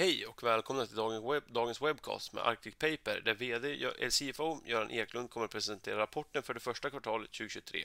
[0.00, 4.90] Hej och välkomna till dagens, dagens webcast med Arctic Paper där VD eller CFO Göran
[4.90, 7.80] Eklund kommer att presentera rapporten för det första kvartalet 2023.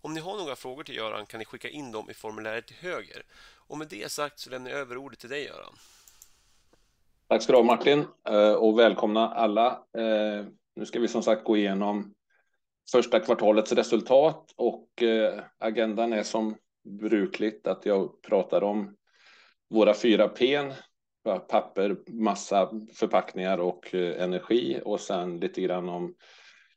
[0.00, 2.76] Om ni har några frågor till Göran kan ni skicka in dem i formuläret till
[2.76, 3.22] höger.
[3.66, 5.74] Och med det sagt så lämnar jag över ordet till dig Göran.
[7.28, 9.66] Tack ska du ha Martin eh, och välkomna alla.
[9.98, 10.46] Eh,
[10.76, 12.14] nu ska vi som sagt gå igenom
[12.92, 16.56] första kvartalets resultat och eh, agendan är som
[17.00, 18.96] brukligt att jag pratar om
[19.70, 20.72] våra fyra P
[21.24, 26.14] papper, massa, förpackningar och eh, energi och sen lite grann om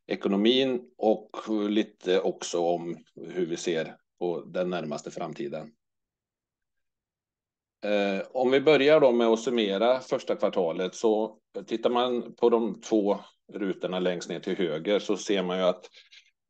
[0.07, 1.29] ekonomin och
[1.70, 5.71] lite också om hur vi ser på den närmaste framtiden.
[7.85, 11.37] Eh, om vi börjar då med att summera första kvartalet så
[11.67, 13.20] tittar man på de två
[13.53, 15.89] rutorna längst ner till höger så ser man ju att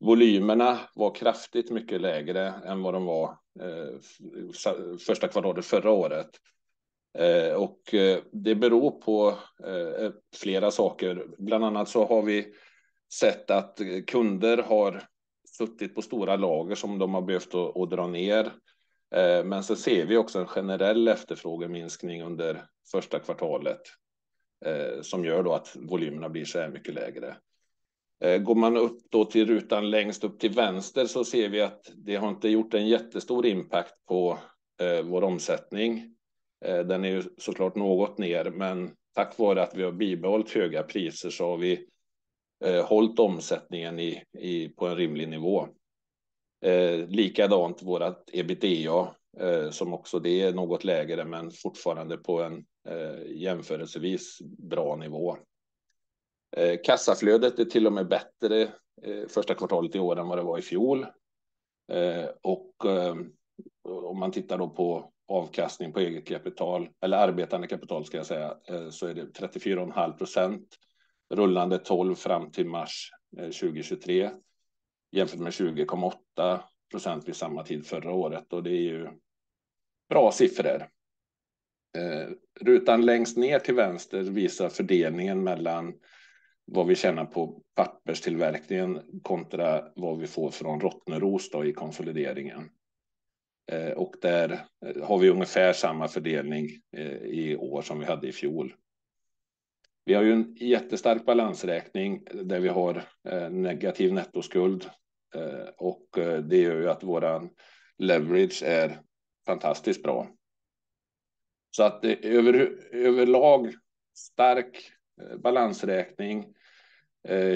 [0.00, 6.30] volymerna var kraftigt mycket lägre än vad de var eh, första kvartalet förra året.
[7.18, 9.28] Eh, och eh, det beror på
[9.66, 11.26] eh, flera saker.
[11.38, 12.54] Bland annat så har vi
[13.12, 15.02] sett att kunder har
[15.58, 18.52] suttit på stora lager som de har behövt att, dra ner.
[19.44, 23.80] Men så ser vi också en generell efterfrågeminskning under första kvartalet
[25.02, 27.36] som gör då att volymerna blir så här mycket lägre.
[28.40, 32.16] Går man upp då till rutan längst upp till vänster så ser vi att det
[32.16, 34.38] har inte gjort en jättestor impact på
[35.04, 36.14] vår omsättning.
[36.64, 40.82] Eh, den är ju såklart något ner, men tack vare att vi har bibehållit höga
[40.82, 41.86] priser så har vi
[42.64, 45.68] eh, hållit omsättningen i, i, på en rimlig nivå.
[46.64, 52.64] Eh, likadant vårat ebitda eh, som också det är något lägre, men fortfarande på en
[52.88, 55.36] eh, jämförelsevis bra nivå.
[56.56, 58.62] Eh, kassaflödet är till och med bättre
[59.02, 61.06] eh, första kvartalet i år än vad det var i fjol.
[61.92, 63.16] Eh, och eh,
[63.88, 68.56] om man tittar då på avkastning på eget kapital eller arbetande kapital ska jag säga
[68.68, 70.78] eh, så är det 34,5 procent
[71.30, 74.30] rullande 12 fram till mars eh, 2023
[75.12, 76.60] jämfört med 20,8
[76.90, 79.08] procent vid samma tid förra året och det är ju
[80.08, 80.88] bra siffror.
[81.98, 82.28] Eh,
[82.60, 85.94] rutan längst ner till vänster visar fördelningen mellan
[86.64, 92.70] vad vi tjänar på papperstillverkningen kontra vad vi får från Rottneros i konsolideringen.
[93.72, 98.28] Eh, och där eh, har vi ungefär samma fördelning eh, i år som vi hade
[98.28, 98.74] i fjol.
[100.04, 103.04] Vi har ju en jättestark balansräkning där vi har
[103.50, 104.90] negativ nettoskuld
[105.76, 106.08] och
[106.42, 107.50] det gör ju att våran
[107.98, 109.00] leverage är
[109.46, 110.28] fantastiskt bra.
[111.70, 113.74] Så att över, överlag
[114.14, 114.92] stark
[115.38, 116.54] balansräkning,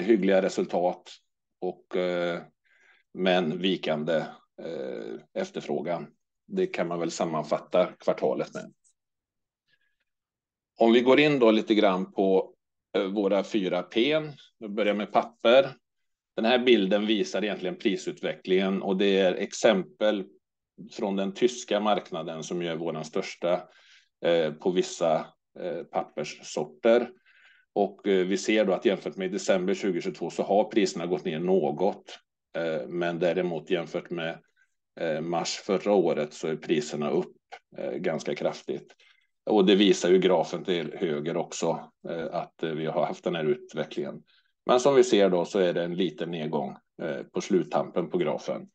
[0.01, 1.11] hyggliga resultat
[1.61, 1.85] och
[3.13, 4.25] men vikande
[4.65, 6.07] Eh, efterfrågan.
[6.47, 8.73] Det kan man väl sammanfatta kvartalet med.
[10.79, 12.53] Om vi går in då lite grann på
[12.97, 14.21] eh, våra fyra P.
[14.59, 15.69] Vi börjar med papper.
[16.35, 20.25] Den här bilden visar egentligen prisutvecklingen och det är exempel
[20.91, 23.61] från den tyska marknaden som är vår största
[24.25, 25.25] eh, på vissa
[25.59, 27.09] eh, papperssorter.
[27.73, 31.39] Och eh, vi ser då att jämfört med december 2022 så har priserna gått ner
[31.39, 32.19] något.
[32.87, 34.39] Men däremot jämfört med
[34.99, 37.35] Eh, mars förra året så är priserna upp
[37.77, 38.95] eh, ganska kraftigt.
[39.45, 43.43] Och det visar ju grafen till höger också eh, att vi har haft den här
[43.43, 44.23] utvecklingen.
[44.65, 46.75] Men som vi ser då så är det en liten nedgång
[47.33, 48.69] på sluttampen på grafen.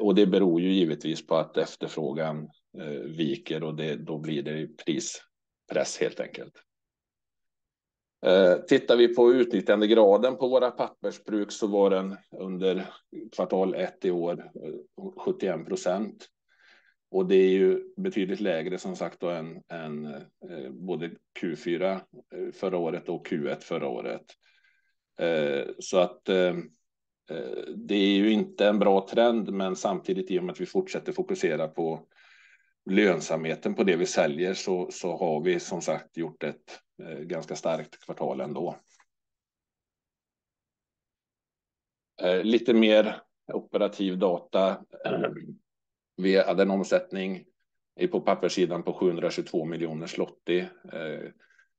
[0.00, 2.48] Och det beror ju givetvis på att efterfrågan
[3.04, 6.52] viker och det, då blir det prispress helt enkelt.
[8.26, 12.86] Eh, tittar vi på utnyttjandegraden på våra pappersbruk så var den under
[13.32, 16.28] kvartal ett i år eh, 71 procent.
[17.10, 21.10] Och det är ju betydligt lägre som sagt då än, än eh, både
[21.40, 22.00] Q4 eh,
[22.52, 24.24] förra året och Q1 förra året.
[25.18, 26.24] Eh, så att
[27.74, 31.12] det är ju inte en bra trend, men samtidigt i och med att vi fortsätter
[31.12, 32.06] fokusera på
[32.90, 37.56] lönsamheten på det vi säljer så, så har vi som sagt gjort ett eh, ganska
[37.56, 38.76] starkt kvartal ändå.
[42.22, 43.20] Eh, lite mer
[43.52, 44.84] operativ data.
[46.16, 47.44] Vi hade en omsättning
[48.10, 50.58] på papperssidan på 722 miljoner slotti
[50.92, 51.30] eh,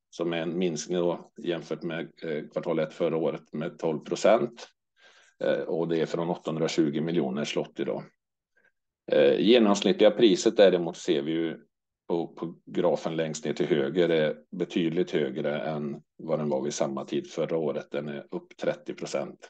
[0.10, 4.68] som är en minskning då, jämfört med eh, kvartal ett förra året med 12 procent.
[5.44, 8.04] Eh, och det är från 820 miljoner slotti då.
[9.12, 11.60] Eh, genomsnittliga priset däremot ser vi ju
[12.08, 16.74] på, på, grafen längst ner till höger är betydligt högre än vad den var vid
[16.74, 17.92] samma tid förra året.
[17.92, 19.50] Den är upp 30 procent.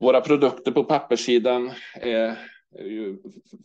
[0.00, 2.36] Våra produkter på papperssidan är
[2.78, 3.18] ju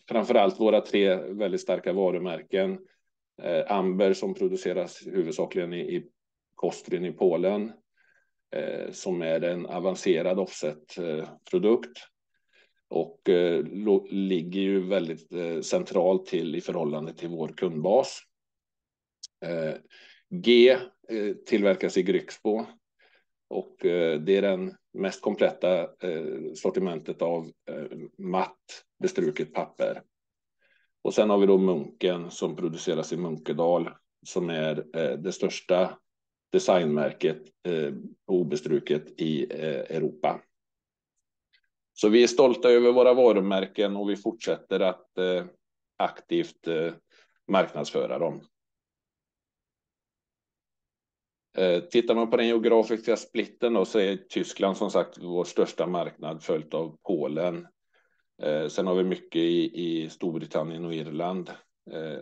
[0.10, 2.80] framför allt våra tre väldigt starka varumärken.
[3.42, 6.06] Eh, Amber som produceras huvudsakligen i
[6.56, 7.72] Kostrin i Polen,
[8.56, 12.13] eh, som är en avancerad offset-produkt eh,
[12.94, 13.64] och eh,
[14.10, 18.22] ligger ju väldigt eh, centralt till i förhållande till vår kundbas.
[19.46, 19.76] Eh,
[20.30, 20.78] G
[21.46, 22.66] tillverkas i Grycksbo
[23.50, 25.88] och det är den mest kompletta
[26.56, 27.52] sortimentet av
[28.18, 30.02] matt bestruket papper.
[31.04, 33.90] Och sen har vi då Munken som produceras i Munkedal,
[34.26, 34.86] som är
[35.18, 35.98] det största
[36.52, 37.42] designmärket
[38.28, 39.46] obestruket i
[39.90, 40.42] Europa.
[41.94, 45.46] Så vi är stolta över våra varumärken och vi fortsätter att eh,
[45.98, 46.94] aktivt eh,
[47.48, 48.42] marknadsföra dem.
[51.58, 55.88] Eh, tittar man på den geografiska splitten då, så är Tyskland som sagt vår största
[55.88, 57.68] marknad, följt av Polen.
[58.70, 61.52] Sen har vi mycket i Storbritannien och Irland,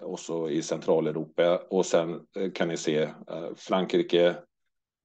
[0.02, 1.58] och så i Centraleuropa.
[1.70, 3.10] Och sen kan ni se
[3.56, 4.36] Frankrike,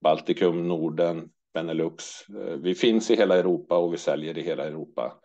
[0.00, 2.28] Baltikum, Norden, Benelux.
[2.28, 5.20] Eh, vi finns i hela Europa och vi säljer i hela Europa.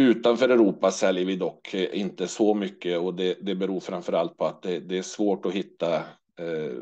[0.00, 4.44] Utanför Europa säljer vi dock eh, inte så mycket och det beror framför allt på
[4.46, 5.96] att det är svårt att hitta
[6.38, 6.76] eh,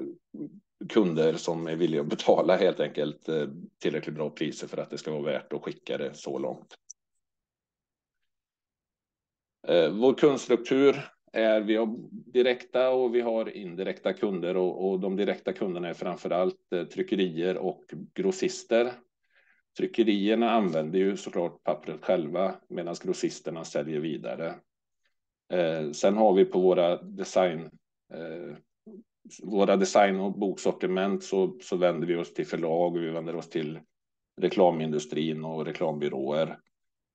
[0.89, 3.29] kunder som är villiga att betala helt enkelt
[3.83, 6.75] tillräckligt bra priser för att det ska vara värt att skicka det så långt.
[9.91, 15.89] Vår kundstruktur är, vi har direkta och vi har indirekta kunder och de direkta kunderna
[15.89, 17.85] är framför allt eh, tryckerier och
[18.15, 18.93] grossister.
[19.79, 24.55] Tryckerierna använder ju såklart pappret själva, medan grossisterna säljer vidare.
[25.53, 27.71] Eh, sen har vi på våra design,
[29.43, 33.81] våra design- och boksortiment så vänder vi oss till förlag och vi vänder oss till
[34.41, 36.59] reklamindustrin och reklambyråer.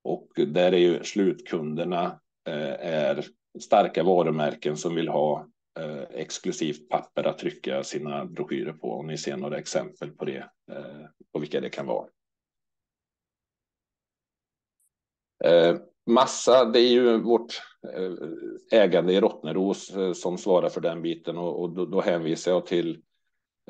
[0.04, 2.20] Och där är ju slutkunderna
[2.80, 3.24] är
[3.60, 5.48] starka varumärken som vill ha
[5.78, 8.92] eh, exklusivt papper att trycka sina broschyrer på.
[8.92, 12.08] Om ni ser några exempel på det, eh, på vilka det kan vara.
[15.44, 17.62] Eh, massa, det är ju vårt
[18.70, 23.02] ägande i Rottneros som svarar för den biten och då hänvisar jag till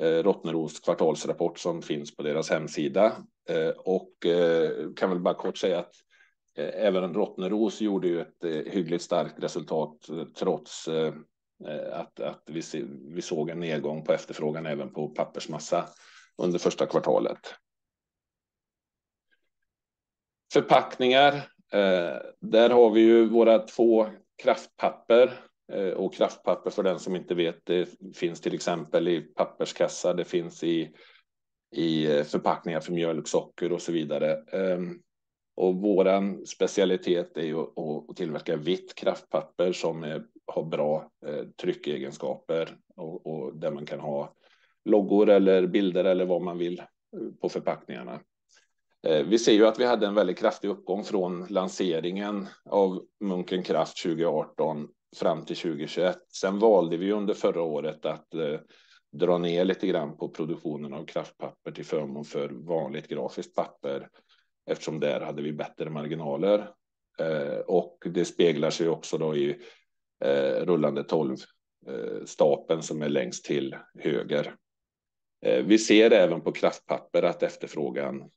[0.00, 3.16] Rottneros kvartalsrapport som finns på deras hemsida.
[3.78, 4.12] Och
[4.96, 5.94] kan väl bara kort säga att
[6.54, 10.88] Eh, även Rottneros gjorde ju ett eh, hyggligt starkt resultat, eh, trots
[11.92, 12.20] att
[13.14, 15.88] vi såg en nedgång på efterfrågan även på pappersmassa
[16.36, 17.54] under första kvartalet.
[20.52, 21.48] Förpackningar,
[22.40, 24.06] där har vi ju våra två
[24.42, 25.40] kraftpapper.
[25.96, 30.64] Och kraftpapper, för den som inte vet, det finns till exempel i papperskassar, det finns
[30.64, 30.92] i
[32.26, 34.44] förpackningar för mjölk, socker och så vidare.
[34.52, 35.00] Ehm,
[35.56, 37.58] och vår specialitet är ju
[38.10, 44.34] att tillverka vitt kraftpapper som har bra eh, tryckegenskaper och där man kan ha
[44.84, 46.86] loggor eller bilder eller vad man vill eh,
[47.40, 48.20] på förpackningarna.
[49.06, 53.62] Eh, vi ser ju att vi hade en väldigt kraftig uppgång från lanseringen av Munken
[53.62, 56.18] Kraft 2018 fram till 2021.
[56.28, 58.28] Sen valde vi under förra året att
[59.12, 64.08] dra ner lite grann på produktionen av kraftpapper till förmån för vanligt grafiskt papper,
[64.66, 66.74] eftersom där hade vi bättre marginaler.
[67.18, 69.60] Eh, och det speglar sig också då i
[70.24, 71.36] eh, rullande tolv
[71.86, 74.56] eh, stapeln som är längst till höger.
[75.64, 78.30] Vi ser även på kraftpapper att efterfrågan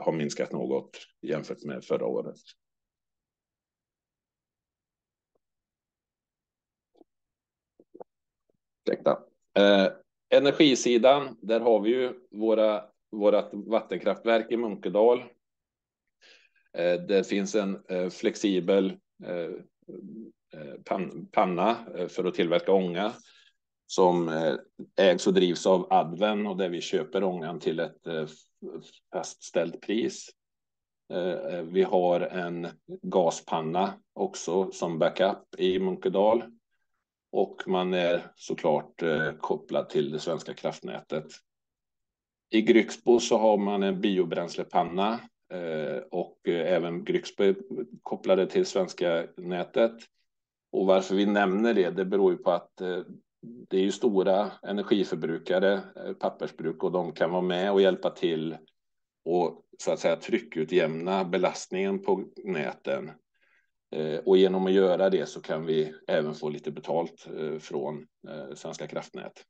[0.00, 2.36] har minskat något jämfört med förra året.
[8.86, 9.18] Ursäkta.
[10.30, 15.22] Energisidan, där har vi ju våra, vårat vattenkraftverk i Munkedal.
[16.78, 19.50] Eh, det finns en eh, flexibel eh,
[21.32, 21.76] panna
[22.08, 23.12] för att tillverka ånga
[23.86, 24.30] som
[24.96, 28.06] ägs och drivs av Adven och där vi köper ångan till ett
[29.12, 30.30] fastställt pris.
[31.64, 32.68] Vi har en
[33.02, 36.44] gaspanna också som backup i Munkedal
[37.32, 39.02] och man är såklart
[39.40, 41.26] kopplad till det svenska kraftnätet.
[42.50, 45.20] I Grycksbo så har man en biobränslepanna
[45.52, 47.54] Eh, och eh, även Grycksby
[48.02, 49.92] kopplade till svenska nätet.
[50.72, 52.98] Och varför vi nämner det, det beror ju på att eh,
[53.40, 55.80] det är ju stora energiförbrukare,
[56.20, 58.56] pappersbruk, och de kan vara med och hjälpa till
[59.24, 63.10] och så att säga tryckutjämna belastningen på näten.
[64.24, 67.26] Och genom att göra det så kan vi även få lite betalt
[67.60, 68.06] från
[68.54, 69.44] Svenska kraftnät.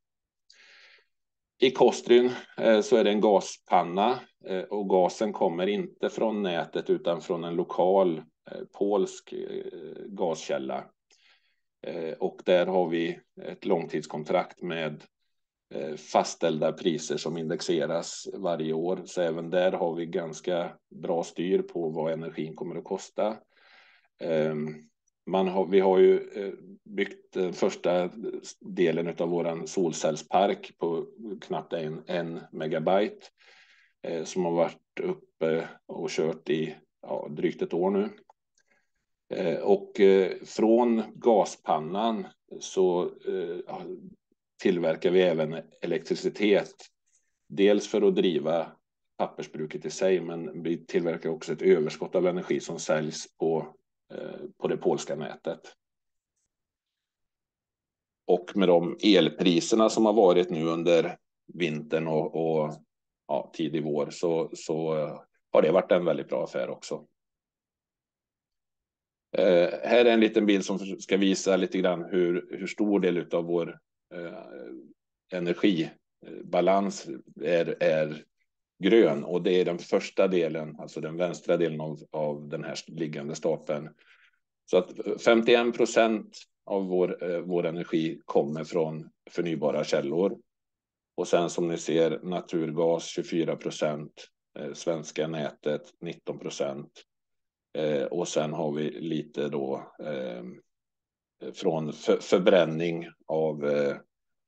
[1.63, 6.89] I Kostryn eh, så är det en gaspanna eh, och gasen kommer inte från nätet
[6.89, 8.17] utan från en lokal
[8.51, 9.33] eh, polsk
[10.07, 10.85] gaskälla.
[12.19, 15.03] Och där har vi ett långtidskontrakt med
[15.97, 19.01] fastställda priser som indexeras varje år.
[19.05, 23.37] Så även där har vi ganska bra styr på vad energin kommer att kosta.
[24.19, 24.67] Ehm,
[25.69, 26.53] vi har ju eh,
[26.83, 28.09] byggt den första
[28.59, 31.05] delen av vår solcellspark på
[31.41, 31.73] knappt
[32.07, 33.25] en megabyte
[34.01, 36.75] eh, som har varit uppe och kört i
[37.29, 38.09] drygt ett år nu.
[39.33, 39.91] Eh, och
[40.45, 42.27] från gaspannan
[42.59, 43.11] så
[44.61, 46.75] tillverkar vi även elektricitet.
[47.47, 48.71] Dels för att driva
[49.17, 53.75] pappersbruket i sig, men vi tillverkar också ett överskott av energi som säljs på
[54.13, 55.75] Eh, på det polska nätet.
[58.25, 61.17] Och med de elpriserna som har varit nu under
[61.53, 64.09] vintern och tidig vår
[64.55, 67.07] så eh, har det varit en väldigt bra affär också.
[69.37, 73.45] Eh, här är en liten bild som ska visa lite grann hur stor del av
[73.45, 73.79] vår
[75.31, 77.07] energibalans
[77.41, 78.23] är
[78.79, 83.35] grön och det är den första delen, alltså den vänstra delen av den här liggande
[83.35, 83.89] stapeln.
[84.65, 84.91] Så att
[85.25, 86.83] 51 procent av
[87.21, 90.37] eh, vår energi kommer från förnybara källor.
[91.15, 94.09] Och sen som ni ser, naturgas 24%,
[94.59, 96.89] eh, svenska nätet 19%.
[97.77, 100.59] Eh, och sen har vi lite då ehm,
[101.53, 103.65] från förbränning av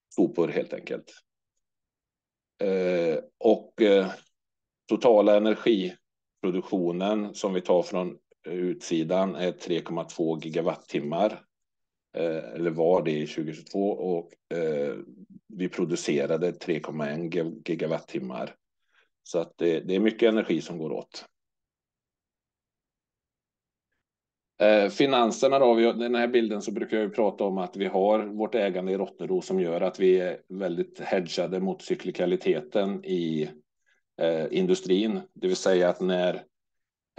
[0.09, 1.24] sopor helt enkelt.
[2.63, 4.11] Eh, och eh,
[4.89, 11.41] totala energiproduktionen som vi tar från utsidan är 3,2 gigawattimmar.
[12.17, 14.31] Eh, eller var det i 2022 och
[15.47, 18.55] vi producerade 3,1 gigawattimmar.
[19.23, 21.25] Så att det är mycket energi som går åt.
[24.59, 28.55] Eh, finanserna då, den här bilden så brukar jag prata om att vi har vårt
[28.55, 33.49] ägande i Rottneros som gör att vi är väldigt hedgade mot cyklikaliteten i
[34.21, 35.21] eh, industrin.
[35.33, 36.43] Det vill säga att när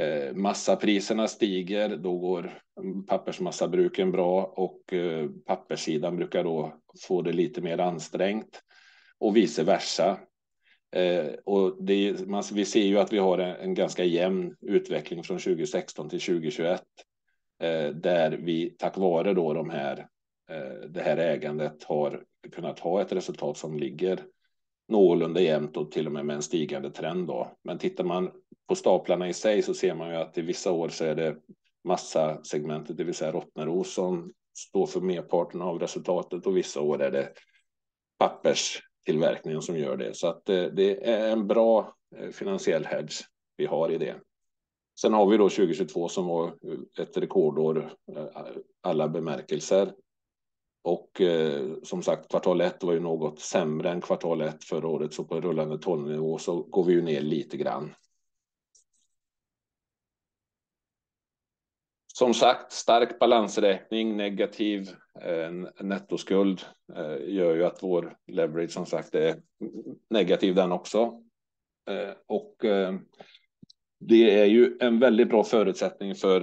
[0.00, 2.59] eh, massapriserna stiger, då går
[3.07, 4.95] pappersmassabruken bra och
[5.47, 6.75] papperssidan brukar då
[7.09, 8.62] få det lite mer ansträngt
[9.19, 10.19] och vice versa.
[11.45, 11.76] Och
[12.52, 16.83] vi ser ju att vi har en ganska jämn utveckling från 2016 till 2021.
[17.58, 20.08] Eh, där vi tack vare då de här,
[20.50, 24.25] eh, det här ägandet har kunnat ha ett resultat som ligger
[24.88, 27.56] någorlunda jämnt och till och med med en stigande trend då.
[27.64, 28.30] Men tittar man
[28.68, 31.36] på staplarna i sig så ser man ju att i vissa år så är det
[31.84, 37.10] massasegmentet, det vill säga Rottneros, som står för merparten av resultatet och vissa år är
[37.10, 37.32] det
[38.18, 40.14] papperstillverkningen som gör det.
[40.14, 41.94] Så att eh, det är en bra
[42.32, 43.25] finansiell hedge
[43.56, 44.16] vi har i det.
[45.00, 46.55] Sen har vi då 2022 som var
[46.99, 48.26] ett rekordår eh,
[48.81, 49.93] alla bemärkelser.
[50.83, 55.15] Och eh, som sagt, kvartal ett var ju något sämre än kvartal ett förra året,
[55.15, 57.95] så på rullande tolvnivå så går vi ju ner lite grann.
[62.15, 64.88] Som sagt, stark balansräkning, negativ
[65.23, 66.61] eh, nettoskuld
[67.26, 69.43] gör ju att vår leverage som sagt är
[70.11, 71.23] negativ den också.
[72.26, 72.65] Och
[73.99, 76.43] det är ju en väldigt bra förutsättning för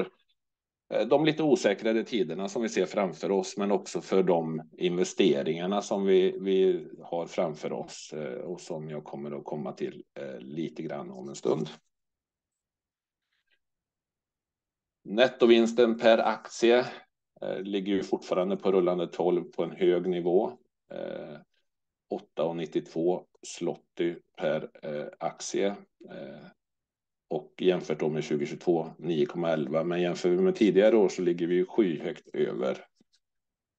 [0.93, 5.81] eh, de lite osäkrare tiderna som vi ser framför oss, men också för de investeringarna
[5.81, 10.83] som vi har framför oss eh, och som jag kommer att komma till eh, lite
[10.83, 11.69] grann om en stund.
[15.05, 16.85] Nettovinsten per aktie
[17.59, 20.51] ligger ju fortfarande på rullande tolv på en hög nivå.
[22.37, 24.69] 8,92 slotty per
[25.19, 25.75] aktie.
[27.33, 29.83] Och jämfört då med 2022, 9,11.
[29.83, 32.85] Men jämför vi med tidigare år så ligger vi skyhögt över.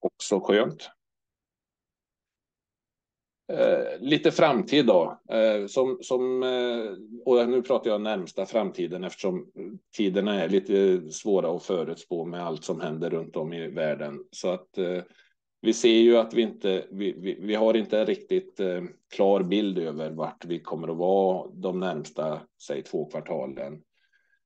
[0.01, 0.91] Också skönt.
[3.53, 5.21] Eh, lite framtid då.
[5.29, 5.67] Eh,
[6.01, 6.93] som eh,
[7.25, 9.47] Och nu pratar jag närmsta framtiden eftersom
[9.97, 14.25] tiderna är lite svåra att förutspå med allt som händer runt om i världen.
[14.31, 14.79] Så att
[15.65, 16.87] vi ser ju att vi inte,
[17.41, 18.83] vi har inte en riktigt eh,
[19.15, 23.83] klar bild över vart vi kommer att vara de närmsta, säg två kvartalen.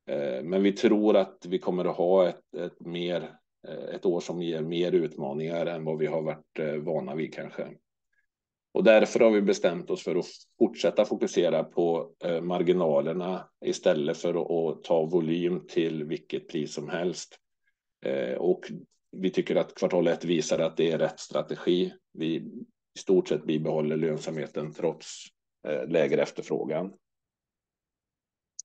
[0.07, 3.31] Eh, men vi tror att vi kommer att ha ett mer
[3.69, 7.69] eh, ett år som ger mer utmaningar än vad vi har varit vana vid kanske.
[8.73, 10.27] Och därför har vi bestämt oss för att
[10.59, 12.11] fortsätta fokusera på
[12.43, 14.31] marginalerna istället för
[14.71, 17.39] att ta volym till vilket pris som helst.
[18.39, 18.61] Och
[19.11, 21.95] vi tycker att kvartal ett visar att det är rätt strategi.
[22.13, 22.35] Vi
[22.99, 25.25] i stort sett bibehåller lönsamheten trots
[25.69, 26.95] eh, lägre efterfrågan.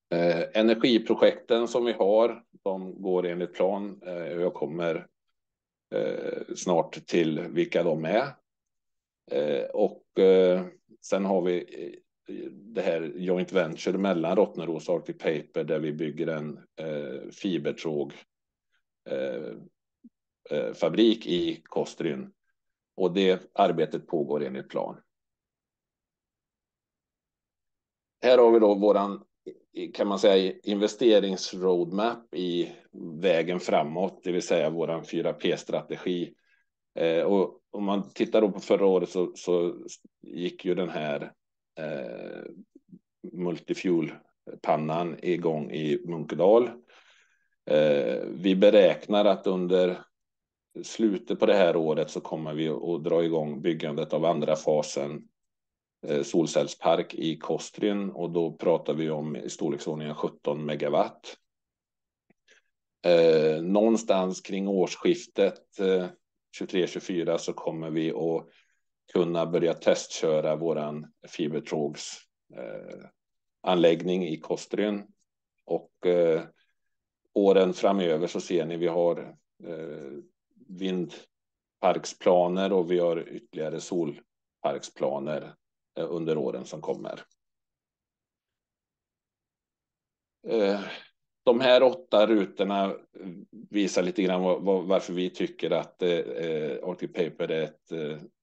[0.10, 4.02] Eh, energiprojekten som vi har, de går enligt plan.
[4.06, 5.08] Eh, jag kommer
[6.56, 8.28] snart till vilka de är.
[9.74, 10.04] Och
[11.02, 11.66] sen har vi
[12.52, 16.60] det här joint venture mellan Rottneros och Arctic Paper, där vi bygger en
[17.32, 18.14] fibertråg
[20.50, 22.32] Eh, fabrik i Kostryn
[22.96, 24.98] Och det arbetet pågår enligt plan.
[28.22, 29.24] Här har vi då våran,
[29.94, 32.72] kan man säga, investeringsroadmap i
[33.22, 36.34] vägen framåt, det vill säga våran 4P-strategi.
[36.96, 39.76] Eh, och om man tittar då på förra året så
[40.22, 41.32] gick ju den här
[41.80, 42.44] eh,
[43.32, 46.70] multifuel-pannan igång i Munkedal.
[48.26, 50.04] Vi beräknar att under
[50.82, 55.28] slutet på det här året så kommer vi att dra igång byggandet av andra fasen
[56.08, 58.10] eh, solcellspark i Kostryn.
[58.10, 61.38] och då pratar vi om i storleksordningen 17 megawatt.
[63.06, 66.08] Eh, någonstans kring årsskiftet eh,
[66.60, 68.48] 2023-2024 så kommer vi att
[69.14, 71.04] kunna börja testköra vår
[73.62, 75.04] anläggning i Kostryn.
[75.66, 75.92] Och
[77.34, 79.36] åren framöver så ser ni vi har
[80.80, 85.54] vindparksplaner och vi har ytterligare solparksplaner
[85.98, 87.22] eh, under åren som kommer.
[90.48, 90.82] Eh,
[91.46, 92.96] de här åtta rutorna
[93.70, 94.42] visar lite grann
[94.88, 96.10] varför vi tycker att eh,
[96.84, 97.92] Arctic Paper är ett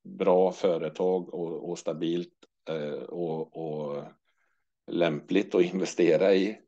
[0.03, 2.35] bra företag och stabilt
[3.09, 4.05] och
[4.87, 6.59] lämpligt att investera i.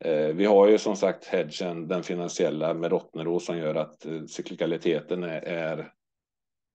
[0.00, 4.24] Eh, vi har ju som sagt hedgen, den finansiella med Rottneros, som gör att eh,
[4.24, 5.92] cyklikaliteten är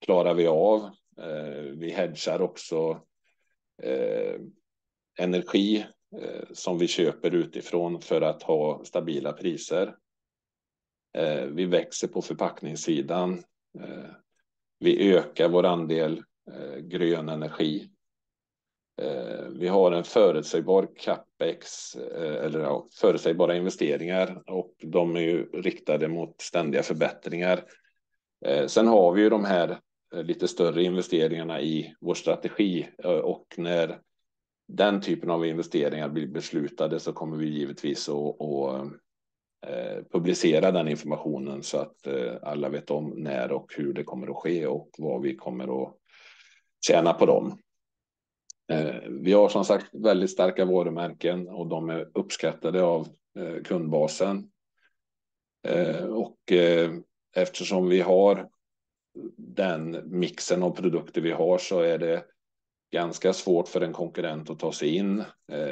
[0.05, 0.81] klarar vi av.
[1.17, 3.01] Eh, vi hedgar också
[5.19, 5.85] energi
[6.51, 9.95] som vi köper utifrån för att ha stabila priser.
[11.51, 13.43] Vi växer på förpackningssidan.
[14.79, 16.23] Vi ökar vår andel
[16.79, 17.89] grön energi.
[19.01, 25.45] Eh, vi har en förutsägbar Capex, eh, eller ja, förutsägbara investeringar och de är ju
[25.45, 27.63] riktade mot ständiga förbättringar.
[28.45, 29.79] Eh, sen har vi ju de här
[30.11, 32.87] lite större investeringarna i vår strategi
[33.23, 33.99] och när
[34.67, 38.35] den typen av investeringar blir beslutade så kommer vi givetvis att
[40.11, 42.07] publicera den informationen så att
[42.41, 45.93] alla vet om när och hur det kommer att ske och vad vi kommer att
[46.87, 47.59] tjäna på dem.
[48.69, 53.07] Eh, vi har som sagt väldigt starka varumärken och de är uppskattade av
[53.39, 54.51] eh, kundbasen.
[55.67, 56.35] Eh, och
[57.35, 58.47] Eftersom vi har
[59.37, 62.23] den mixen av produkter vi har så är det
[62.91, 65.23] ganska svårt för en konkurrent att ta sig in.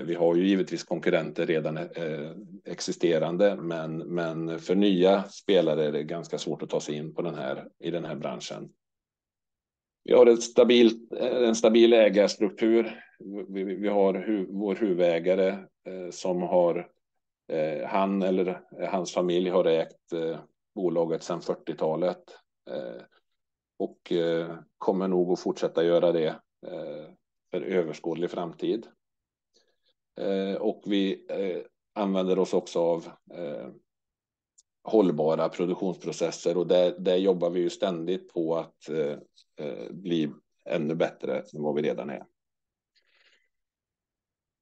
[0.04, 1.80] Vi har ju givetvis konkurrenter redan
[2.66, 7.22] existerande, men men för nya spelare är det ganska svårt att ta sig in på
[7.22, 8.70] den här, i den här branschen.
[10.08, 13.04] Vi har ett stabilt, eh, en stabil ägarstruktur.
[13.50, 15.48] Vi har vår huvudägare
[15.86, 16.90] eh, som har,
[17.48, 20.14] eh, han eller hans familj har ägt
[20.76, 22.24] bolaget sedan fyrtiotalet
[23.80, 24.14] och
[24.78, 26.36] kommer nog att fortsätta göra det
[27.52, 28.88] för överskådlig framtid.
[30.60, 31.28] Och Vi
[31.94, 33.08] använder oss också av
[34.88, 39.18] hållbara produktionsprocesser och där jobbar vi ju ständigt på att eh,
[39.66, 40.32] eh, bli
[40.66, 42.26] ännu bättre än vad vi redan är.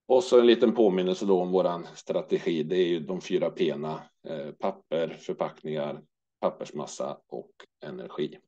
[0.08, 2.64] Och Så en liten påminnelse då om våran strategi.
[2.64, 6.02] Det är ju de fyra P:na: eh, papper, förpackningar,
[6.40, 7.52] pappersmassa och
[7.84, 8.40] energi.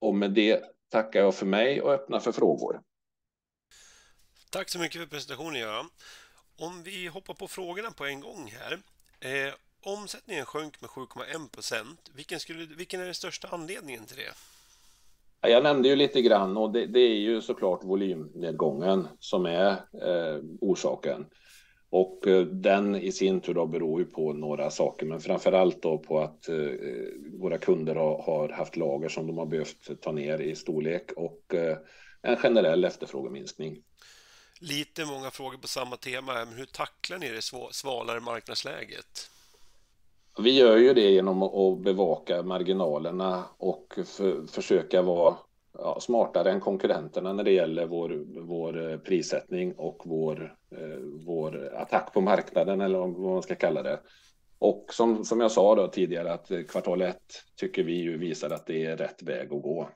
[0.00, 2.82] Och Med det tackar jag för mig och öppnar för frågor.
[4.50, 5.90] Tack så mycket för presentationen, Göran.
[6.56, 8.82] Om vi hoppar på frågorna på en gång här.
[9.86, 11.96] Omsättningen sjönk med 7,1%.
[12.76, 14.32] Vilken är den största anledningen till det?
[15.48, 19.82] Jag nämnde ju lite grann och det är ju så klart volymnedgången som är
[20.60, 21.26] orsaken.
[21.90, 22.20] Och
[22.52, 26.20] den i sin tur då beror ju på några saker, men framför allt då på
[26.20, 26.48] att
[27.40, 31.54] våra kunder har haft lager som de har behövt ta ner i storlek och
[32.22, 33.82] en generell efterfrågeminskning.
[34.60, 37.42] Lite många frågor på samma tema, men hur tacklar ni det
[37.72, 39.30] svalare marknadsläget?
[40.38, 43.98] Vi gör ju det genom att bevaka marginalerna och
[44.48, 45.36] försöka vara
[46.00, 47.86] smartare än konkurrenterna när det gäller
[48.40, 54.00] vår eh, prissättning och eh, vår attack på marknaden eller vad man ska kalla det.
[54.58, 54.86] Och
[55.24, 58.96] som jag sa då tidigare, att kvartal ett tycker vi ju visar att det är
[58.96, 59.90] rätt väg att gå.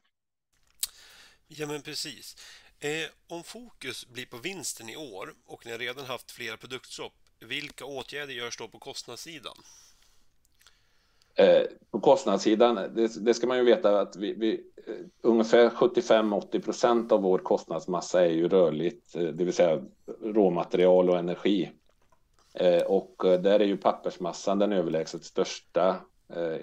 [1.49, 2.37] Ja, men precis.
[2.81, 7.13] Eh, om fokus blir på vinsten i år och ni har redan haft flera produktstopp,
[7.41, 9.57] vilka åtgärder görs då på kostnadssidan?
[11.39, 16.61] Eh, på kostnadssidan, det, det, ska man ju veta att vi, vi eh, ungefär 75-80
[16.61, 19.83] procent av vår kostnadsmassa är ju rörligt, eh, det vill säga
[20.23, 21.71] råmaterial och energi.
[22.55, 25.97] Eh, och eh, där är ju pappersmassan den överlägset största
[26.35, 26.57] eh,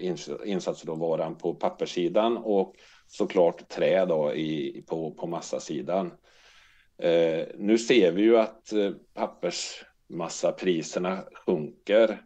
[0.45, 2.75] insatsråvaran på papperssidan och
[3.07, 6.11] såklart trä då i, på, på massasidan.
[7.57, 8.73] Nu ser vi ju att
[9.13, 12.21] pappersmassapriserna sjunker.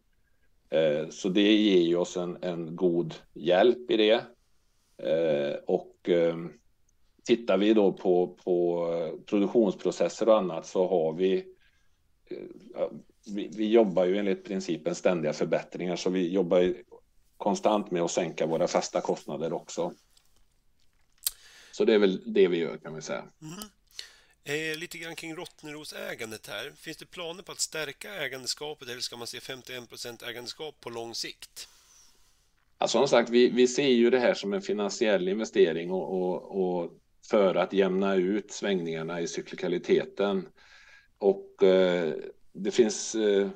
[0.69, 4.25] Eh, så det ger ju oss en, en god hjälp i det.
[5.07, 6.37] Eh, och eh,
[7.23, 8.87] tittar vi då på, på
[9.25, 11.45] produktionsprocesser och annat så har vi
[13.25, 16.73] vi, vi, jobbar ju enligt principen ständiga förbättringar så vi jobbar
[17.37, 19.93] konstant med att sänka våra fasta kostnader också.
[21.71, 23.19] Så det är väl det vi gör kan vi säga.
[23.19, 23.69] Mm.
[24.43, 26.71] Eh, lite grann kring Rottneros-ägandet här.
[26.75, 31.15] Finns det planer på att stärka ägandeskapet eller ska man se 51 ägandeskap på lång
[31.15, 31.67] sikt?
[32.79, 36.61] Ja, som sagt, vi, vi ser ju det här som en finansiell investering och, och,
[36.61, 36.91] och
[37.29, 40.47] för att jämna ut svängningarna i cyklikaliteten.
[41.17, 42.13] Och eh,
[42.53, 43.47] det finns eh,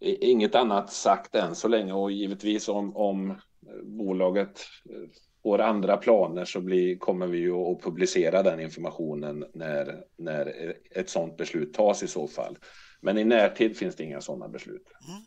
[0.00, 3.40] inget annat sagt än så länge och givetvis om, om
[3.82, 5.08] bolaget eh,
[5.44, 11.10] får andra planer så blir, kommer vi ju att publicera den informationen när, när ett
[11.10, 12.58] sådant beslut tas i så fall.
[13.00, 14.86] Men i närtid finns det inga sådana beslut.
[15.08, 15.22] Mm.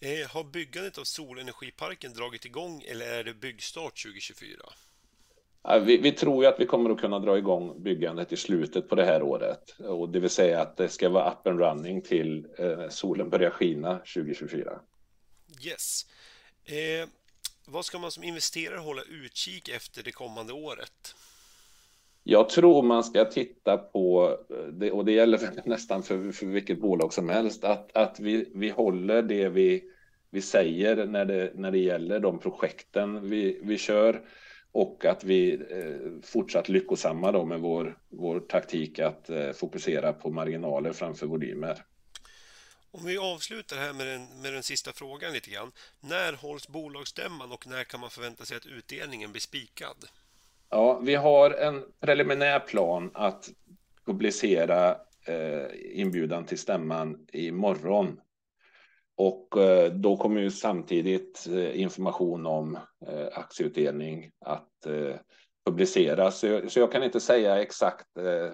[0.00, 4.50] Eh, har byggandet av solenergiparken dragit igång eller är det byggstart 2024?
[5.80, 8.94] Vi, vi, tror ju att vi kommer att kunna dra igång byggandet i slutet på
[8.94, 9.74] det här året.
[9.78, 13.50] Och det vill säga att det ska vara up and running till eh, solen börjar
[13.50, 14.80] skina 2024.
[15.64, 16.06] Yes.
[16.64, 17.08] Eh,
[17.66, 21.14] vad ska man som investerare hålla utkik efter det kommande året?
[22.22, 24.36] Jag tror man ska titta på,
[24.92, 29.22] och det gäller nästan för, för vilket bolag som helst, att, att vi, vi håller
[29.22, 29.84] det vi,
[30.30, 34.22] vi säger när det, när det gäller de projekten vi, vi kör
[34.72, 40.30] och att vi eh, fortsatt lyckosamma då med vår, vår taktik att eh, fokusera på
[40.30, 41.82] marginaler framför volymer.
[42.98, 45.72] Om vi avslutar här med den, med den sista frågan lite grann.
[46.00, 49.96] När hålls bolagsstämman och när kan man förvänta sig att utdelningen blir spikad?
[50.70, 53.48] Ja, vi har en preliminär plan att
[54.06, 55.66] publicera eh,
[56.00, 58.20] inbjudan till stämman imorgon.
[59.16, 65.16] Och eh, då kommer ju samtidigt eh, information om eh, aktieutdelning att eh,
[65.66, 66.38] publiceras.
[66.38, 68.50] Så jag, så jag, kan inte säga exakt eh,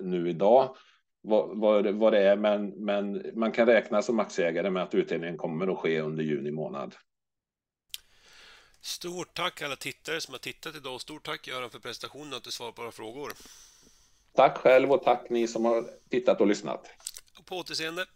[0.00, 0.76] nu idag
[1.24, 5.36] vad, vad, vad det är, men, men man kan räkna som aktieägare med att utdelningen
[5.36, 6.94] kommer att ske under juni månad.
[8.80, 11.00] Stort tack alla tittare som har tittat idag.
[11.00, 13.32] Stort tack Göran för presentationen och att du svarar på våra frågor.
[14.34, 16.90] Tack själv och tack ni som har tittat och lyssnat.
[17.44, 18.06] På återseende.